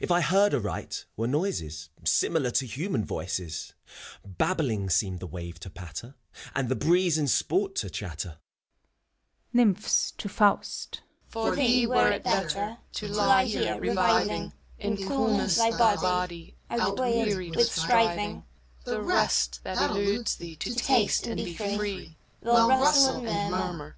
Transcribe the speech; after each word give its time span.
If 0.00 0.10
I 0.10 0.20
heard 0.22 0.54
aright, 0.54 1.04
were 1.16 1.28
noises 1.28 1.88
Similar 2.04 2.50
to 2.50 2.66
human 2.66 3.04
voices. 3.04 3.74
Babbling 4.26 4.90
seemed 4.90 5.20
the 5.20 5.26
wave 5.28 5.60
to 5.60 5.70
patter, 5.70 6.16
And 6.52 6.68
the 6.68 6.74
breeze 6.74 7.16
in 7.16 7.28
sport 7.28 7.76
to 7.76 7.88
chatter. 7.88 8.38
NYMPHS 9.54 10.14
{to 10.16 10.28
Faust). 10.28 11.02
For 11.28 11.54
thee 11.54 11.86
were 11.86 12.10
it 12.10 12.24
better 12.24 12.78
To 12.94 13.06
lie 13.06 13.44
here, 13.44 13.78
reviving 13.78 14.52
In 14.80 14.96
coolness 14.96 15.58
thy 15.58 15.70
body, 15.70 16.56
Outwearied 16.68 17.54
with 17.54 17.70
striving,— 17.70 18.42
The 18.84 19.00
rest, 19.00 19.60
that 19.62 19.78
eludes 19.92 20.34
thee. 20.34 20.56
To 20.56 20.74
taste, 20.74 21.28
and 21.28 21.36
be 21.36 21.54
free: 21.54 22.16
Well 22.42 22.68
rustle 22.68 23.24
and 23.28 23.52
murmur. 23.52 23.96